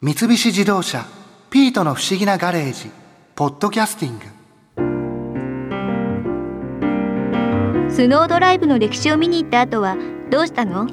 [0.00, 1.04] 三菱自動車
[1.50, 2.88] 「ピートの不思議なガレージ」
[3.34, 4.26] 「ポッドキャスティング」
[7.92, 9.96] スノードライブの歴史を見に行った後は
[10.30, 10.86] どうしたの？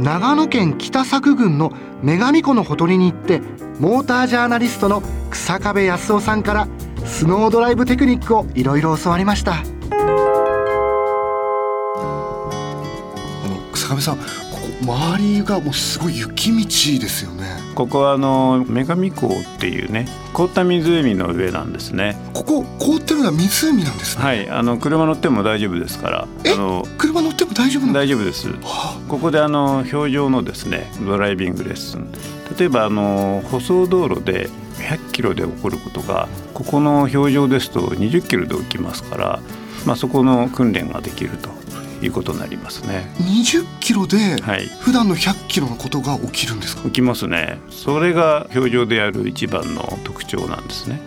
[0.00, 3.40] 長野県北作郡の女神湖のほとりに行って
[3.78, 6.66] モータージャーナリストの草壁康夫さんから
[7.04, 9.52] スノードライブテクニックをいろいろ教わりました。
[9.52, 9.62] あ
[13.48, 14.18] の草壁さん
[14.80, 16.64] 周りがもうすごい雪道
[17.00, 17.46] ですよね。
[17.74, 22.16] ここはあの女神港っていうね凍った湖の上なんですね。
[22.32, 24.24] ここ凍ってるのは湖なんですね。
[24.24, 26.52] はいあの車乗っても大丈夫ですからえ？
[26.52, 28.48] あの車乗っても大丈夫大丈夫です。
[28.48, 32.10] はここであの表情のですねドライビングレッスン。
[32.58, 34.48] 例えばあの舗装道路で
[34.78, 39.40] 100キロで起こることがここの表情ですと20キロで起きますから、
[39.84, 41.50] まあ、そこの訓練ができると
[42.02, 43.12] いうことになりますね。
[43.18, 44.66] あ20キロではい。
[44.80, 46.82] 普段の100キロのことが起きるんですか？
[46.84, 47.58] 起きますね。
[47.70, 51.00] それが表情でやる一番の特徴なんですね。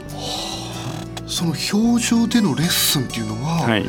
[1.28, 3.86] その表情でのレッスンっていうのは、はい。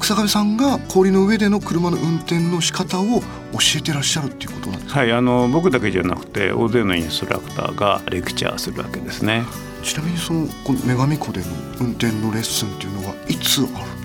[0.00, 3.24] 草壁さんが氷の上での車の運転の仕方を教
[3.78, 5.00] えてらっしゃるっていうことなんですか？
[5.00, 9.44] はい、あの僕だけじゃなくて大勢のインストラクターがレクチャーするわけですね。
[9.82, 11.46] ちなみにそのこの女神湖での
[11.80, 14.03] 運転のレッスンっていうのはいつあるん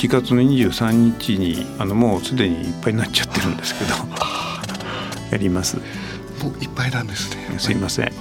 [0.00, 3.94] ですか1月の23日にあのもうすでにいっぱいになっちゃってるんですけど
[5.30, 5.76] やります。
[5.76, 8.12] もういっぱいなんですねすいません。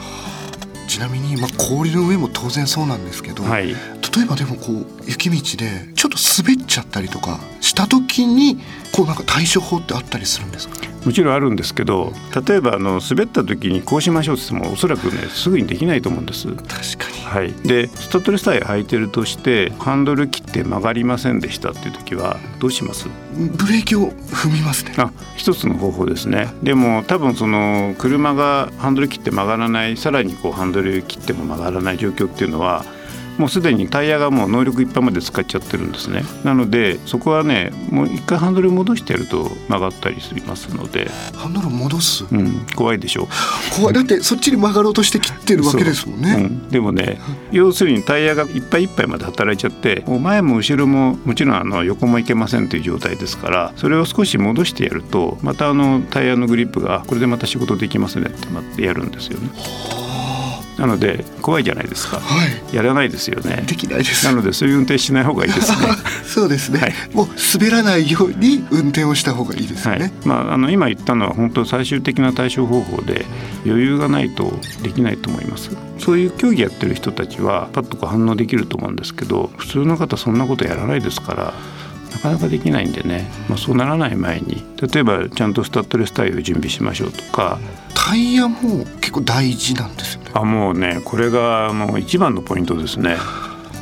[0.87, 3.75] ちなみに、まあ、氷の上も当然そうなんですけど、はい。
[4.15, 8.57] 例えばでもこう雪道でちょっと滑っちゃったりとかした時に
[8.91, 10.75] こうなんか対処法ってあったりするんですか？
[11.05, 12.11] もちろんあるんですけど
[12.45, 16.47] 例えばあの滑った時にこうしましょうって言ってもおそらくねすぐにできないと思うんです。
[16.47, 16.71] 確か
[17.11, 17.19] に。
[17.23, 23.07] はい、でスタッドレスタイヤ履いてるとしてハンドル切って曲がりませんでしたっていう時はどうします？
[23.33, 24.93] ブレーキを踏みますね。
[24.97, 26.47] あ一つの方法ですね。
[26.63, 32.83] でも多分その車がハンドル切って曲がらないさらにこうハンドル切っても曲がらない状況っていうのは
[33.39, 36.23] もうすでにタイヤがもう能力いっぱいまで使っちゃってるんですね。
[36.43, 42.25] なのでそこはねもう一回ハンドル戻してやると曲がったりしますので、ハンドルを戻す？
[42.31, 43.27] うん、怖いでしょ。
[43.75, 43.93] 怖い。
[43.93, 47.19] だってそっちに曲がろうとして切ってるわけですもんね、うん、でもね
[47.51, 59.49] 要するにタイヤがいっぱいいっぱいまで働いちゃってもう前も後ろももちろんあの横も行けませんという状態ですからそれを少し戻してやるとまたあのタイヤのグリップがこれでまた仕事できますねってまってやるんですよね。
[60.79, 62.19] なので怖いじゃないですか。
[62.19, 62.75] はい。
[62.75, 63.63] やらないですよね。
[63.67, 64.25] できないです。
[64.25, 65.77] なのでそういう運転しない方がいいですね。
[66.25, 66.93] そうですね、はい。
[67.13, 69.99] もう滑らないように運転をした方がいいですよはい。
[69.99, 73.25] ね、まあ、あの今言ったのは本当最終的な対処方法で
[73.65, 75.71] 余裕がないとできないと思います。
[75.97, 81.53] そういう競技やってる人たちはパッと反応できると思うんですけど普通の方そんなことやらないですから
[82.23, 84.63] なかなかできないんでね、まあ、そうならない前に。
[84.93, 87.59] 例えばちゃんとスタッドレスタイヤを準備しましょうとか。
[87.95, 90.31] タイヤも結構大事なんですよね。
[90.33, 93.17] あもうねこれがあの一番のポイントですね。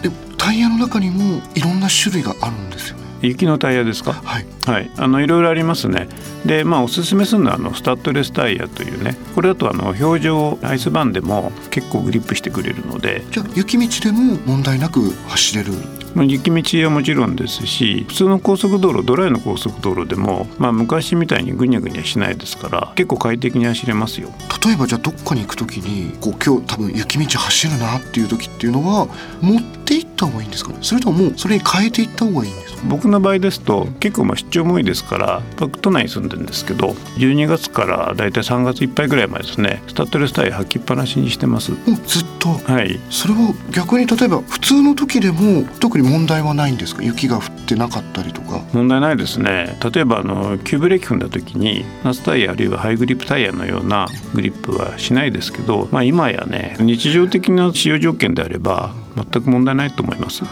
[0.02, 3.03] でもタイヤの中にもいろんな種類があるんですよね。
[3.22, 4.14] 雪のタイヤですか？
[4.14, 4.46] はい。
[4.66, 6.08] はい、あのいろいろありますね。
[6.46, 15.74] で、まあおすすめするのはあのスタッドレスタイヤというね、これだとあの表情アイスバーンでも結構グリップしてくれるので、じゃあ雪道でも問題なく走れる
[16.17, 24.29] まあ雪道はもちろんですし、普通の高速道路、ドライの高速道路でも、まあ昔みたいにぐにゃぐにゃしないですから、結構快適に走れますよ。
[24.66, 29.07] 例えばじゃあどっかに行く時にこう今日多分雪道走るなっていう時っていうのは
[29.41, 30.72] 持って行った方がいいんですか？
[30.72, 32.81] ねそれとももうそれに変えていった方がいいんですか？
[32.89, 41.72] 僕の場合ですと結構まあ出張も多いですから僕都内に住んでるんですけど12月からだいたい3月いっぱいぐらいまでですねスタッドレスタイヤ履きっぱなしにしてます。
[41.72, 42.50] もうずっと？
[42.50, 43.00] はい。
[43.09, 47.03] それは逆に例えば普通の時でも特に問題はないんですか？
[47.03, 48.62] 雪が降ってなかったりとか？
[48.73, 49.78] 問題ないですね。
[49.94, 60.44] 例えばあの急ブレーキ踏んだ時にナスタイヤあるいはハイグリップタイヤのようなグリップはしないですけど、まあ、今やね日常的な使用条件であれば全く問題ないと思います。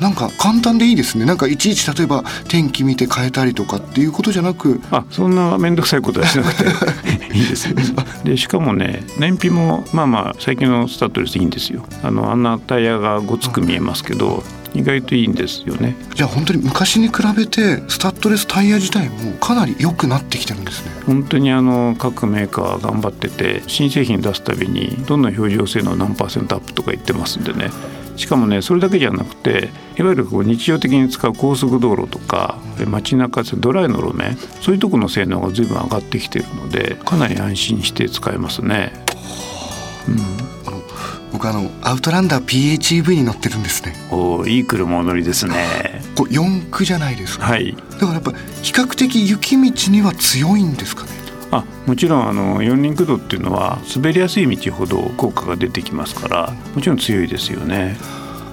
[0.00, 1.26] なんか簡単でいいですね。
[1.26, 4.80] なんかいちいち例えば天気見て変えたりとかっていうことじゃなく。
[4.90, 6.64] あそんな面倒くさいことはしなくて。
[7.36, 7.76] いいですよ。
[8.24, 11.84] でしかもね燃費もまあまあ最近のスタッドレスいいんですよ。
[12.02, 14.42] あのあんなタイヤがごつく見えますけど
[14.74, 15.96] 意外といいんですよね。
[16.14, 20.90] じゃあ本当に昔に比べてスタッドレスタイヤ自体もかなり良くなってきてるんですね。
[21.06, 27.70] 本当にあの各メーカー頑張ってて新製品出すたびにどんどん表情性能何パーセントアップとか言ってますんでね
[28.16, 38.92] しかもねそれだけじゃなくていわゆるこう日常的に使う高速道路とか街中ドライの路面そういうところの性能が随分上がってきてるのでかなり安心して使えますね。
[40.66, 40.82] あの
[41.32, 43.94] 僕あのアウトランダー PHEV に乗ってるんですね。
[44.10, 46.02] おーいい車お乗りですね。
[46.16, 47.76] こう四駆じゃないですか、はい。
[47.92, 48.32] だからやっぱ
[48.62, 51.10] 比較的雪道には強いんですかね
[51.52, 57.96] あもちろんあの四輪駆動っていうのは滑りやすい道ほど効果が出てきますからもちろん強いですよね。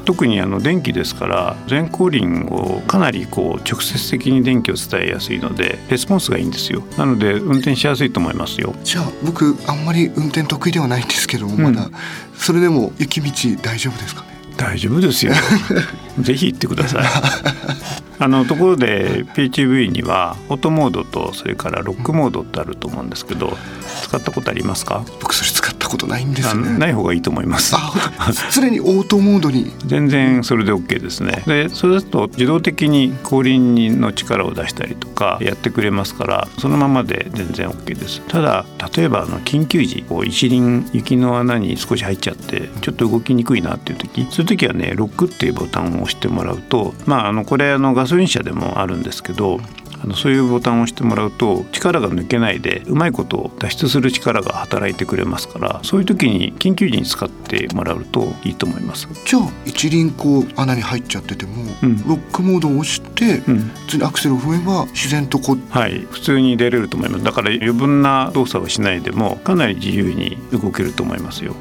[0.05, 6.81] 特にあの電気ですから全後輪をかなりこう直接的に電気を伝えやすいのでレスポンスがいいんですよ。
[6.97, 8.73] なので運転しやすいと思いますよ。
[8.85, 11.91] じゃあ僕あんまり運転得意ではないんですけどもまだ、うん
[12.37, 14.27] それでも雪道大丈夫ですかね？
[14.55, 15.33] 大丈夫ですよ。
[16.21, 17.03] ぜひ行ってください
[18.19, 23.55] あのところで PHV にはオートモードとそれからロックモードってあると思うんですけど
[24.03, 25.03] 使ったことありますか？
[25.21, 27.75] 僕それ使ったことないんですあねない方がいいと思います。
[27.75, 27.91] あ
[28.53, 29.71] 常にオートモードに。
[29.85, 31.43] 全然それで OK ですね。
[31.45, 38.21] でそれだと自動的に後輪の力を出したりとかやってくれますからそのままで全然 OK です。
[38.27, 38.65] ただ
[38.95, 49.59] 例えばあの緊急時こう一輪雪の穴に少し入っちゃってちょっと動きにくいなっていう時そういう時はねロックっていうボタンを押してもらうとまああのこれあのガソリン車でもあるんですけど
[50.01, 59.07] あのそういうボタンを押してもらうと力が抜けないでうまいこと脱出する力が働いてくれますからそういう時に緊急時に使ってもらうといいと思います。
[59.25, 61.97] じゃあ一輪こう穴に入っちゃってても、うん。
[62.07, 63.59] ロックモードを押して、うん。
[63.59, 67.23] 普通にアクセルを踏めば自然とこうはい、普通に出れると思います。
[67.23, 71.55] だから余分な動作をしないでもかなり自由に動けると思いますよ。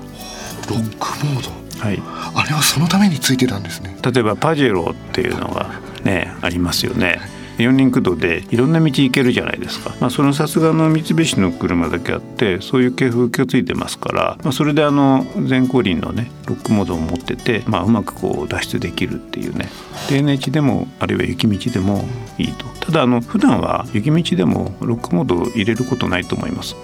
[0.68, 2.02] ロックモードはい。
[2.34, 3.96] あれはそのためについてたんですね。
[4.02, 7.20] 例えばパジェロっていうのがねありますよね。
[7.58, 19.70] 四輪駆動でいろんな道行けるじゃないですか、まあ、そのさすがの三菱の車だけあってそういう系風がついてますから、まあ、それであの全後輪のねロックモードを持ってて、まあ、うまくこう脱出できるっていうね。
[20.08, 22.04] 低値地でもあるいは雪道でも
[22.36, 22.66] いいと。
[22.80, 26.76] ただあの普段は雪道でもロックモードを入れることないと思います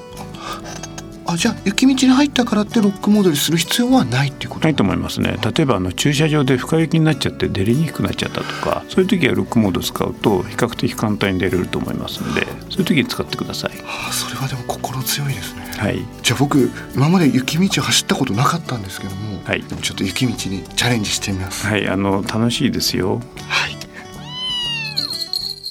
[1.33, 4.65] あじゃあ雪道に入ったからってロックモードにする必要はないっていうこと？
[4.65, 5.37] ないと思いますね。
[5.43, 13.71] 例えばあの駐車場で深雪になっちゃって出れにくくなっちゃったとかそういう時はロックモード使うと比較的簡単に出れると思いますのでそういう時に使ってください。
[13.85, 15.63] ああそれはでも心強いですね。
[15.79, 16.05] はい。
[16.23, 19.63] じゃあ僕今まで雪道走ったことなかったんですけども、はい。
[19.63, 21.67] でもちょっと雪道にチャレンジしてみます。
[21.67, 23.21] はいあの楽しいですよ。
[23.49, 23.77] はい。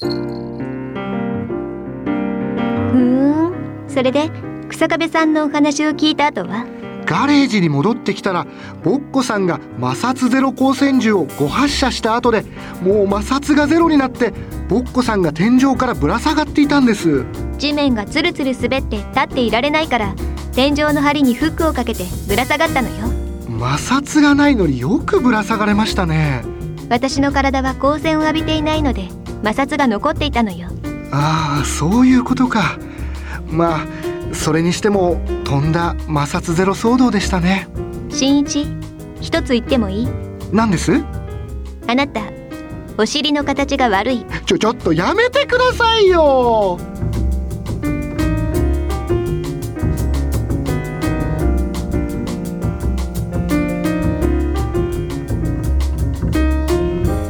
[0.02, 3.90] ふーん。
[3.90, 4.32] それで
[4.82, 6.66] 草壁さんのお話を聞いた後は
[7.06, 8.48] ガレージに戻ってきたら
[8.84, 12.42] ボッコさんが摩擦ゼロ光線銃を5発射した後で
[12.82, 14.34] もう摩擦がゼロになって
[14.70, 17.26] ボッコさんが天井からぶら下がっていたんです。
[17.60, 20.16] 地面がつるつる滑って立っていられないから
[20.56, 23.08] 天井の梁にフックをかけてぶら下がったのよ。
[23.46, 26.44] 摩擦がないのによくぶら下がれましたね。
[26.90, 29.10] 私の体は光線を浴びていないので
[29.44, 30.70] 摩擦が残っていたのよ。
[31.12, 32.80] ああそういうことか。
[33.48, 34.01] まあ
[34.34, 37.68] それにしてもとんだ摩擦ゼロ騒動でしたね。
[38.10, 38.68] 新一
[39.22, 40.08] 一つ言ってもいい？
[40.52, 40.92] 何です？
[41.88, 42.22] あなた
[42.98, 44.26] お尻の形が悪い。
[44.46, 46.80] ちょちょっとやめてくださいよ。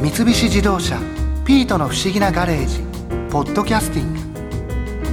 [0.02, 0.98] 三菱自動車
[1.44, 2.80] ピートの不思議なガレージ
[3.30, 4.14] ポッドキャスティン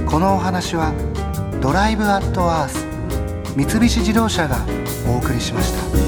[0.04, 0.10] グ。
[0.10, 0.92] このお話は
[1.60, 2.86] ドライブアットアース
[3.54, 4.64] 三菱自動車が
[5.06, 6.00] お送りしました。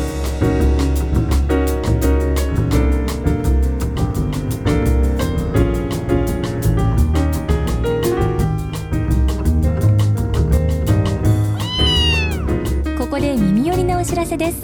[14.02, 14.62] お知らせです。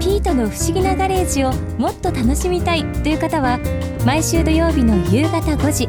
[0.00, 3.58] ピートの不思議なガレージをもっと楽しみたいという方は
[4.04, 5.88] 毎週土曜日の夕方5時